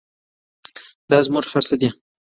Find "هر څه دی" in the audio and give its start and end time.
1.53-1.89